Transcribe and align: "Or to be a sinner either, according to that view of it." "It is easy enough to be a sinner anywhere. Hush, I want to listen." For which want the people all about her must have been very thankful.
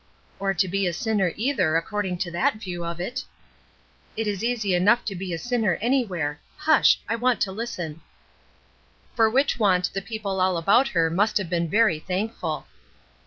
"Or 0.39 0.55
to 0.55 0.67
be 0.67 0.87
a 0.87 0.93
sinner 0.93 1.31
either, 1.35 1.75
according 1.75 2.17
to 2.25 2.31
that 2.31 2.55
view 2.55 2.83
of 2.83 2.99
it." 2.99 3.23
"It 4.17 4.25
is 4.25 4.43
easy 4.43 4.73
enough 4.73 5.05
to 5.05 5.13
be 5.13 5.31
a 5.31 5.37
sinner 5.37 5.77
anywhere. 5.79 6.39
Hush, 6.57 6.99
I 7.07 7.15
want 7.15 7.39
to 7.41 7.51
listen." 7.51 8.01
For 9.15 9.29
which 9.29 9.59
want 9.59 9.93
the 9.93 10.01
people 10.01 10.41
all 10.41 10.57
about 10.57 10.87
her 10.87 11.11
must 11.11 11.37
have 11.37 11.51
been 11.51 11.69
very 11.69 11.99
thankful. 11.99 12.65